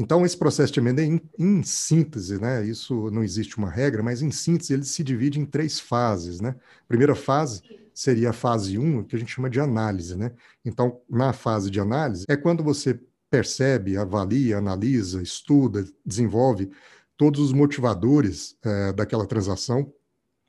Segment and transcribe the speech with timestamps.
[0.00, 4.22] Então, esse processo de M&A, em, em, síntese, né, isso não existe uma regra, mas
[4.22, 6.40] em síntese ele se divide em três fases.
[6.40, 6.56] Né?
[6.88, 7.60] Primeira fase
[7.92, 10.16] seria a fase 1, que a gente chama de análise.
[10.16, 10.32] Né?
[10.64, 12.98] Então, na fase de análise, é quando você
[13.28, 16.70] percebe, avalia, analisa, estuda, desenvolve
[17.14, 19.92] todos os motivadores é, daquela transação,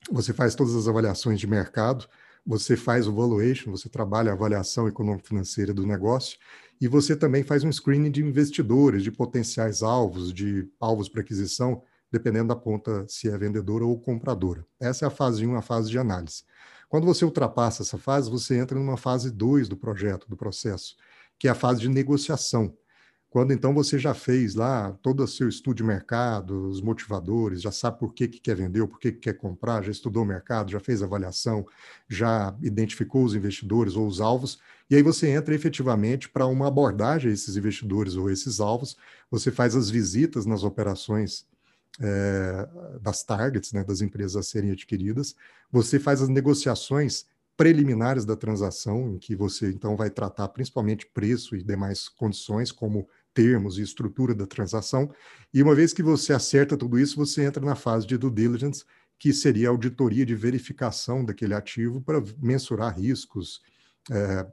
[0.10, 2.08] você faz todas as avaliações de mercado,
[2.46, 6.40] você faz o valuation, você trabalha a avaliação econômico-financeira do negócio,
[6.82, 11.84] e você também faz um screening de investidores, de potenciais alvos, de alvos para aquisição,
[12.12, 14.66] dependendo da ponta se é vendedora ou compradora.
[14.80, 16.44] Essa é a fase 1, a fase de análise.
[16.90, 20.96] Quando você ultrapassa essa fase, você entra numa fase 2 do projeto, do processo,
[21.38, 22.76] que é a fase de negociação.
[23.32, 27.72] Quando então você já fez lá todo o seu estudo de mercado, os motivadores, já
[27.72, 30.70] sabe por que, que quer vender, por que, que quer comprar, já estudou o mercado,
[30.70, 31.66] já fez avaliação,
[32.10, 34.60] já identificou os investidores ou os alvos,
[34.90, 38.98] e aí você entra efetivamente para uma abordagem a esses investidores ou esses alvos,
[39.32, 41.46] você faz as visitas nas operações
[42.02, 42.68] é,
[43.00, 45.38] das targets, né, das empresas a serem adquiridas,
[45.72, 51.56] você faz as negociações preliminares da transação, em que você então vai tratar principalmente preço
[51.56, 55.12] e demais condições, como termos e estrutura da transação.
[55.54, 58.84] E uma vez que você acerta tudo isso, você entra na fase de due diligence,
[59.18, 63.62] que seria a auditoria de verificação daquele ativo para mensurar riscos,
[64.10, 64.48] é,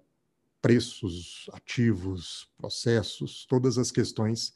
[0.60, 4.52] preços, ativos, processos, todas as questões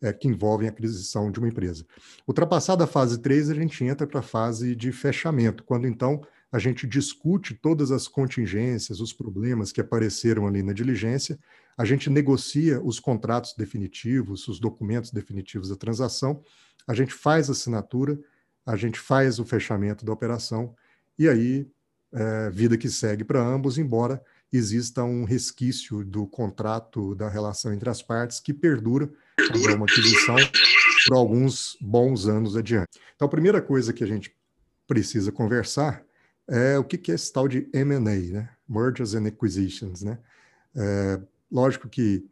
[0.00, 1.84] é, que envolvem a aquisição de uma empresa.
[2.28, 6.58] Ultrapassada a fase 3, a gente entra para a fase de fechamento, quando então a
[6.58, 11.38] gente discute todas as contingências, os problemas que apareceram ali na diligência,
[11.76, 16.42] a gente negocia os contratos definitivos, os documentos definitivos da transação,
[16.86, 18.18] a gente faz a assinatura,
[18.64, 20.74] a gente faz o fechamento da operação,
[21.18, 21.68] e aí,
[22.12, 24.22] é, vida que segue para ambos, embora
[24.52, 30.36] exista um resquício do contrato, da relação entre as partes, que perdura, é uma aquisição,
[31.06, 32.88] por alguns bons anos adiante.
[33.14, 34.34] Então, a primeira coisa que a gente
[34.86, 36.05] precisa conversar
[36.48, 38.50] é o que, que é esse tal de M&A, né?
[38.68, 40.18] Mergers and Acquisitions, né?
[40.74, 41.20] É,
[41.50, 42.28] lógico que,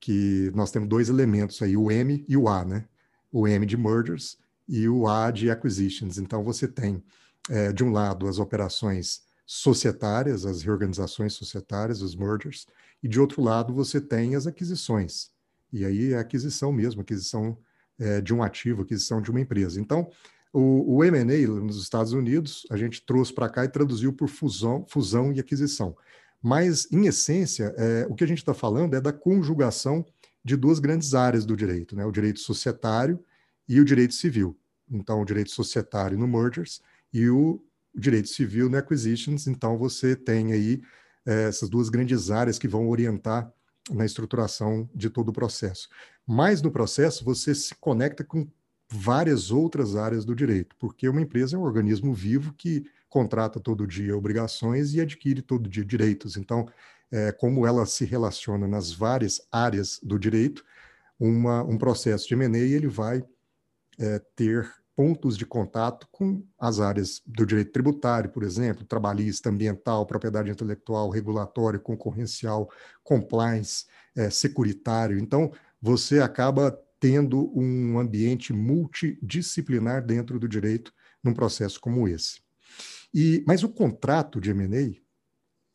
[0.00, 2.86] que nós temos dois elementos aí, o M e o A, né?
[3.30, 6.18] O M de mergers e o A de acquisitions.
[6.18, 7.02] Então, você tem,
[7.50, 12.66] é, de um lado, as operações societárias, as reorganizações societárias, os mergers,
[13.02, 15.30] e de outro lado, você tem as aquisições.
[15.72, 17.58] E aí é aquisição mesmo, aquisição
[17.98, 19.80] é, de um ativo, aquisição de uma empresa.
[19.80, 20.10] Então,
[20.52, 24.84] o, o M&A nos Estados Unidos, a gente trouxe para cá e traduziu por fusão,
[24.88, 25.96] fusão e aquisição.
[26.42, 30.04] Mas, em essência, é, o que a gente está falando é da conjugação
[30.44, 32.04] de duas grandes áreas do direito, né?
[32.04, 33.22] o direito societário
[33.68, 34.56] e o direito civil.
[34.90, 36.80] Então, o direito societário no mergers
[37.12, 37.62] e o
[37.94, 39.46] direito civil no acquisitions.
[39.46, 40.80] Então, você tem aí
[41.26, 43.52] é, essas duas grandes áreas que vão orientar
[43.90, 45.88] na estruturação de todo o processo.
[46.26, 48.46] Mas no processo, você se conecta com
[48.90, 53.86] várias outras áreas do direito, porque uma empresa é um organismo vivo que contrata todo
[53.86, 56.36] dia obrigações e adquire todo dia direitos.
[56.36, 56.68] Então,
[57.10, 60.64] é, como ela se relaciona nas várias áreas do direito,
[61.18, 63.24] uma, um processo de M&A ele vai
[63.98, 70.04] é, ter pontos de contato com as áreas do direito tributário, por exemplo, trabalhista, ambiental,
[70.04, 72.68] propriedade intelectual, regulatório, concorrencial,
[73.04, 75.18] compliance, é, securitário.
[75.18, 80.92] Então, você acaba tendo um ambiente multidisciplinar dentro do direito
[81.22, 82.40] num processo como esse.
[83.14, 84.98] E, mas o contrato de M&A,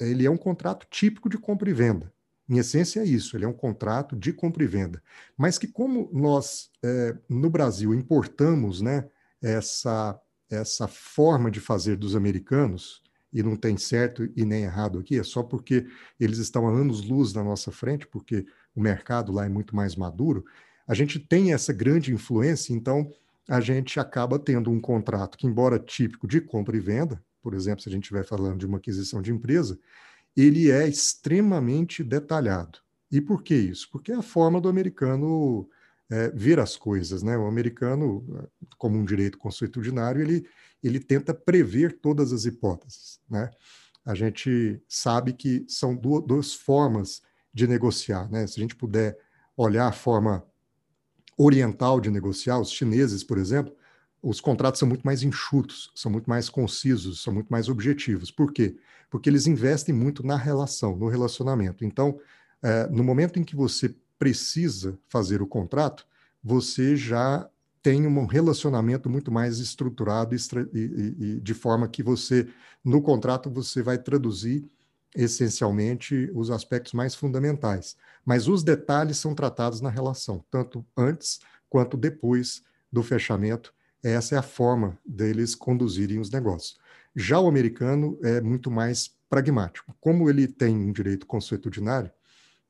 [0.04, 2.14] ele é um contrato típico de compra e venda.
[2.48, 5.02] Em essência é isso, ele é um contrato de compra e venda.
[5.38, 9.10] Mas que como nós, é, no Brasil, importamos né,
[9.42, 10.20] essa,
[10.50, 13.02] essa forma de fazer dos americanos,
[13.34, 15.88] e não tem certo e nem errado aqui, é só porque
[16.20, 18.46] eles estão a anos-luz na nossa frente, porque
[18.76, 20.46] o mercado lá é muito mais maduro,
[20.88, 23.12] a gente tem essa grande influência, então
[23.48, 27.82] a gente acaba tendo um contrato que, embora típico de compra e venda, por exemplo,
[27.82, 29.78] se a gente estiver falando de uma aquisição de empresa,
[30.36, 32.80] ele é extremamente detalhado.
[33.12, 33.90] E por que isso?
[33.92, 35.70] Porque é a forma do americano
[36.10, 37.22] é, ver as coisas.
[37.22, 37.38] Né?
[37.38, 38.48] O americano,
[38.78, 40.48] como um direito consuetudinário, ele,
[40.82, 43.20] ele tenta prever todas as hipóteses.
[43.30, 43.52] Né?
[44.06, 47.22] A gente sabe que são duas, duas formas
[47.54, 48.30] de negociar.
[48.32, 48.48] Né?
[48.48, 49.18] Se a gente puder
[49.56, 50.44] olhar a forma
[51.38, 53.74] oriental de negociar, os chineses, por exemplo,
[54.22, 58.32] os contratos são muito mais enxutos, são muito mais concisos, são muito mais objetivos.
[58.32, 58.76] Por quê?
[59.10, 61.84] Porque eles investem muito na relação, no relacionamento.
[61.84, 62.18] Então,
[62.62, 66.06] é, no momento em que você precisa fazer o contrato,
[66.42, 67.50] você já
[67.82, 70.38] tem um relacionamento muito mais estruturado e,
[70.74, 72.48] e, e de forma que você,
[72.84, 74.66] no contrato, você vai traduzir
[75.16, 77.96] essencialmente os aspectos mais fundamentais,
[78.26, 81.40] mas os detalhes são tratados na relação, tanto antes
[81.70, 83.74] quanto depois do fechamento.
[84.04, 86.78] Essa é a forma deles conduzirem os negócios.
[87.16, 89.96] Já o americano é muito mais pragmático.
[90.00, 92.12] Como ele tem um direito consuetudinário,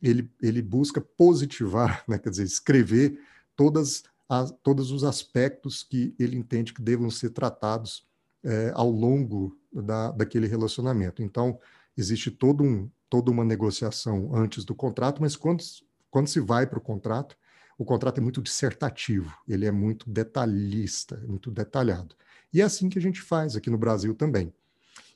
[0.01, 3.19] ele, ele busca positivar, né, quer dizer, escrever
[3.55, 8.05] todas as, todos os aspectos que ele entende que devam ser tratados
[8.43, 11.23] é, ao longo da, daquele relacionamento.
[11.23, 11.59] Então,
[11.97, 15.63] existe todo um, toda uma negociação antes do contrato, mas quando,
[16.09, 17.37] quando se vai para o contrato,
[17.77, 22.15] o contrato é muito dissertativo, ele é muito detalhista, muito detalhado.
[22.53, 24.53] E é assim que a gente faz aqui no Brasil também.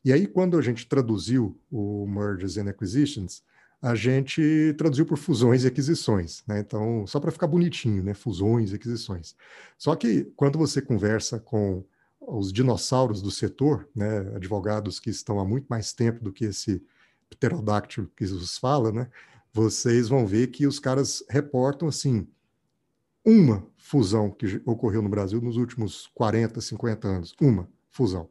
[0.03, 3.43] E aí, quando a gente traduziu o Mergers and Acquisitions,
[3.81, 6.59] a gente traduziu por fusões e aquisições, né?
[6.59, 8.13] Então, só para ficar bonitinho, né?
[8.13, 9.35] Fusões e aquisições.
[9.77, 11.83] Só que quando você conversa com
[12.27, 14.19] os dinossauros do setor, né?
[14.35, 16.83] Advogados que estão há muito mais tempo do que esse
[17.29, 19.09] pterodáctilo que os fala, né?
[19.53, 22.27] Vocês vão ver que os caras reportam assim
[23.25, 28.29] uma fusão que ocorreu no Brasil nos últimos 40, 50 anos, uma fusão.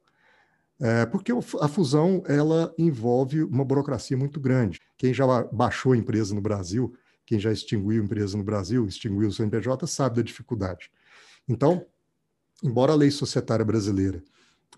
[0.79, 4.81] É, porque a fusão ela envolve uma burocracia muito grande.
[4.97, 6.95] Quem já baixou empresa no Brasil,
[7.25, 10.91] quem já extinguiu empresa no Brasil, extinguiu o CNPJ, sabe da dificuldade.
[11.49, 11.87] Então,
[12.63, 14.23] embora a lei societária brasileira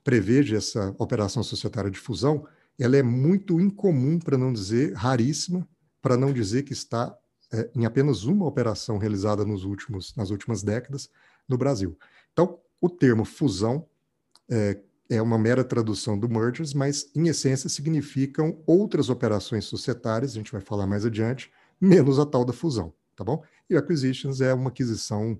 [0.05, 2.47] preveja essa operação societária de fusão,
[2.79, 5.69] ela é muito incomum, para não dizer raríssima,
[6.01, 7.15] para não dizer que está
[7.53, 11.11] é, em apenas uma operação realizada nos últimos, nas últimas décadas
[11.49, 11.99] no Brasil.
[12.33, 13.87] Então, o termo fusão
[14.49, 14.81] é,
[15.11, 20.53] é uma mera tradução do mergers, mas em essência significam outras operações societárias, a gente
[20.53, 23.43] vai falar mais adiante, menos a tal da fusão, tá bom?
[23.69, 25.39] E acquisitions é uma aquisição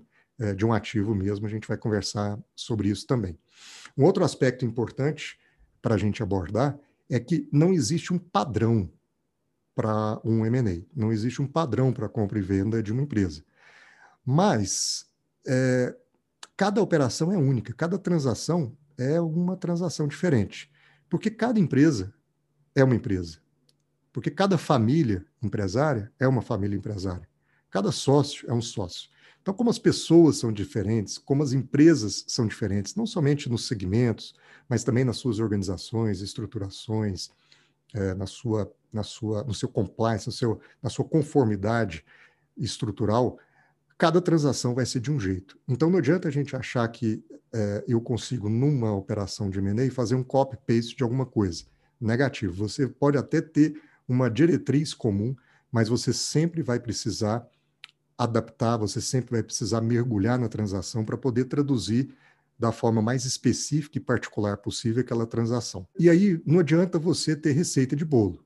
[0.55, 3.37] de um ativo mesmo, a gente vai conversar sobre isso também.
[3.97, 5.37] Um outro aspecto importante
[5.81, 8.89] para a gente abordar é que não existe um padrão
[9.75, 13.43] para um M&A, não existe um padrão para compra e venda de uma empresa.
[14.25, 15.09] Mas
[15.47, 15.95] é,
[16.55, 20.69] cada operação é única, cada transação é uma transação diferente.
[21.09, 22.13] Porque cada empresa
[22.75, 23.39] é uma empresa.
[24.11, 27.27] Porque cada família empresária é uma família empresária.
[27.69, 29.09] Cada sócio é um sócio.
[29.49, 34.35] Então, como as pessoas são diferentes, como as empresas são diferentes, não somente nos segmentos,
[34.69, 37.31] mas também nas suas organizações, estruturações,
[37.91, 42.05] é, na sua, na sua, no seu compliance, no seu, na sua conformidade
[42.55, 43.39] estrutural,
[43.97, 45.57] cada transação vai ser de um jeito.
[45.67, 50.13] Então, não adianta a gente achar que é, eu consigo, numa operação de M&A, fazer
[50.13, 51.63] um copy-paste de alguma coisa.
[51.99, 52.53] Negativo.
[52.67, 55.35] Você pode até ter uma diretriz comum,
[55.71, 57.43] mas você sempre vai precisar
[58.19, 62.13] adaptar, você sempre vai precisar mergulhar na transação para poder traduzir
[62.59, 65.87] da forma mais específica e particular possível aquela transação.
[65.97, 68.43] E aí não adianta você ter receita de bolo.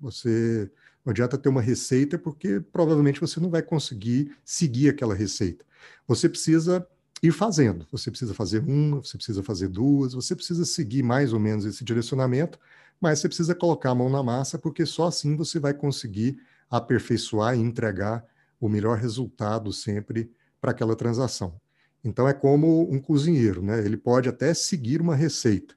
[0.00, 0.70] Você
[1.04, 5.66] não adianta ter uma receita porque provavelmente você não vai conseguir seguir aquela receita.
[6.08, 6.86] Você precisa
[7.22, 7.86] ir fazendo.
[7.92, 11.84] Você precisa fazer uma, você precisa fazer duas, você precisa seguir mais ou menos esse
[11.84, 12.58] direcionamento,
[12.98, 16.40] mas você precisa colocar a mão na massa, porque só assim você vai conseguir
[16.70, 18.24] aperfeiçoar e entregar
[18.60, 20.30] o melhor resultado sempre
[20.60, 21.58] para aquela transação.
[22.04, 23.84] Então é como um cozinheiro, né?
[23.84, 25.74] Ele pode até seguir uma receita,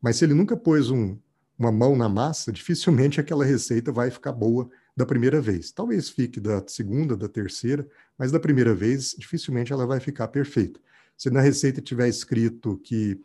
[0.00, 1.18] mas se ele nunca pôs um,
[1.58, 5.70] uma mão na massa, dificilmente aquela receita vai ficar boa da primeira vez.
[5.70, 10.80] Talvez fique da segunda, da terceira, mas da primeira vez, dificilmente ela vai ficar perfeita.
[11.16, 13.20] Se na receita tiver escrito que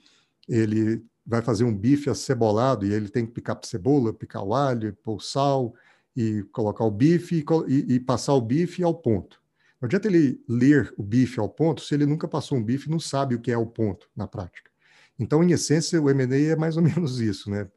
[0.48, 4.96] ele vai fazer um bife acebolado e ele tem que picar cebola, picar o alho,
[5.04, 5.74] pôr sal
[6.16, 9.42] e colocar o bife e, e, passar o bife ao ponto.
[9.82, 12.92] Não adianta ele ler o bife ao ponto se ele nunca passou um bife e
[12.92, 14.72] não sabe o que é o ponto na prática.
[15.20, 17.70] Então, em essência, o M&A é mais ou menos isso, né?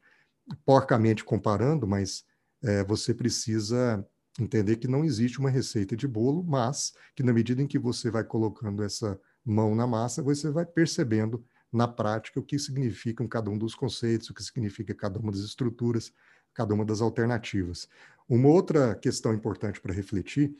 [0.64, 2.25] Porcamente comparando, mas
[2.62, 4.07] é, você precisa
[4.38, 8.11] entender que não existe uma receita de bolo, mas que na medida em que você
[8.11, 13.50] vai colocando essa mão na massa, você vai percebendo na prática o que significam cada
[13.50, 16.12] um dos conceitos, o que significa cada uma das estruturas,
[16.57, 17.87] cada uma das alternativas.
[18.27, 20.57] Uma outra questão importante para refletir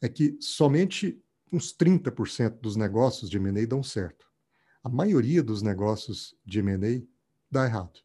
[0.00, 1.20] é que somente
[1.52, 4.26] uns 30% dos negócios de M&A dão certo.
[4.82, 7.04] A maioria dos negócios de M&A
[7.50, 8.00] dá errado.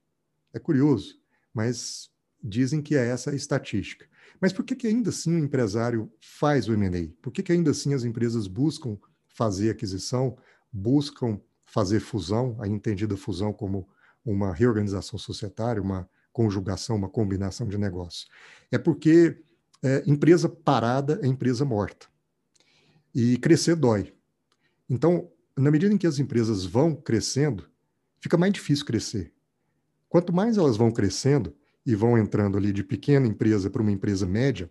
[0.51, 1.19] É curioso,
[1.53, 2.09] mas
[2.43, 4.07] dizem que é essa a estatística.
[4.41, 7.13] Mas por que, que ainda assim o empresário faz o M&A?
[7.21, 8.97] Por que, que ainda assim as empresas buscam
[9.27, 10.35] fazer aquisição,
[10.73, 13.87] buscam fazer fusão, a entendida fusão como
[14.25, 18.27] uma reorganização societária, uma conjugação, uma combinação de negócios?
[18.71, 19.41] É porque
[19.81, 22.07] é, empresa parada é empresa morta.
[23.13, 24.13] E crescer dói.
[24.89, 27.69] Então, na medida em que as empresas vão crescendo,
[28.19, 29.33] fica mais difícil crescer.
[30.09, 34.25] Quanto mais elas vão crescendo, e vão entrando ali de pequena empresa para uma empresa
[34.25, 34.69] média,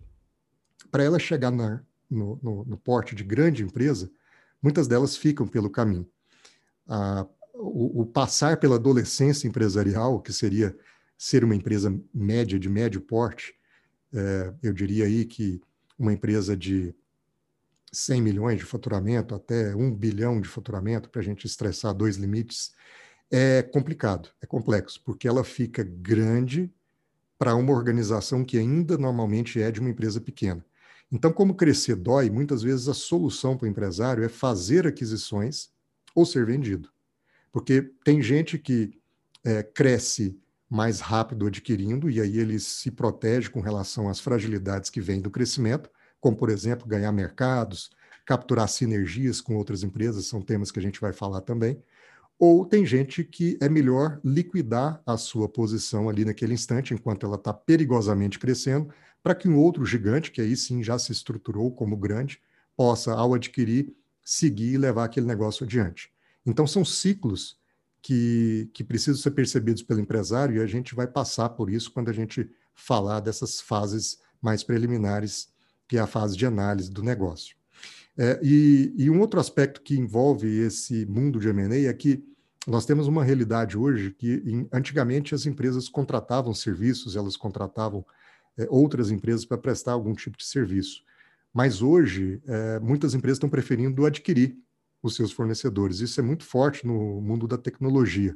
[0.91, 1.81] para ela chegar na,
[2.11, 4.11] no, no, no, porte de grande empresa,
[4.61, 6.07] muitas delas ficam pelo caminho.
[6.89, 10.77] Ah, o, o, passar pela adolescência empresarial, que seria
[11.25, 13.55] ser uma empresa média, de médio porte,
[14.13, 15.59] é, eu diria aí que
[15.99, 16.95] uma empresa de
[17.91, 22.75] 100 milhões de faturamento até 1 bilhão de faturamento, para a gente estressar dois limites,
[23.31, 26.71] é complicado, é complexo, porque ela fica grande
[27.39, 30.63] para uma organização que ainda normalmente é de uma empresa pequena.
[31.11, 35.71] Então, como crescer dói, muitas vezes a solução para o empresário é fazer aquisições
[36.15, 36.91] ou ser vendido.
[37.51, 39.01] Porque tem gente que
[39.43, 40.39] é, cresce
[40.75, 45.31] mais rápido adquirindo, e aí ele se protege com relação às fragilidades que vêm do
[45.31, 45.89] crescimento,
[46.21, 47.91] como, por exemplo, ganhar mercados,
[48.27, 51.81] capturar sinergias com outras empresas, são temas que a gente vai falar também.
[52.39, 57.37] Ou tem gente que é melhor liquidar a sua posição ali naquele instante, enquanto ela
[57.37, 61.97] está perigosamente crescendo, para que um outro gigante, que aí sim já se estruturou como
[61.97, 62.41] grande,
[62.77, 66.11] possa, ao adquirir, seguir e levar aquele negócio adiante.
[66.45, 67.59] Então, são ciclos
[68.05, 72.11] que, que precisam ser percebidos pelo empresário e a gente vai passar por isso quando
[72.11, 75.49] a gente falar dessas fases mais preliminares
[75.89, 77.57] que é a fase de análise do negócio.
[78.19, 82.23] É, e, e, um outro aspecto que envolve esse mundo de M&A é que
[82.67, 88.05] nós temos uma realidade hoje que em, antigamente as empresas contratavam serviços, elas contratavam
[88.59, 91.03] é, outras empresas para prestar algum tipo de serviço.
[91.55, 94.59] Mas hoje é, muitas empresas estão preferindo adquirir
[95.05, 96.01] os seus fornecedores.
[96.01, 98.35] Isso é muito forte no mundo da tecnologia.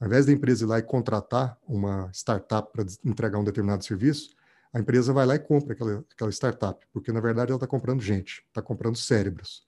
[0.00, 4.34] Ao invés da empresa ir lá e contratar uma startup para entregar um determinado serviço,
[4.72, 8.02] a empresa vai lá e compra aquela, aquela startup, porque na verdade ela está comprando
[8.02, 9.62] gente, está comprando cérebros.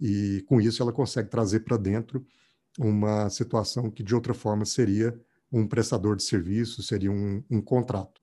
[0.00, 2.24] E com isso ela consegue trazer para dentro
[2.78, 5.18] uma situação que de outra forma seria
[5.50, 8.20] um prestador de serviço, seria um, um contrato.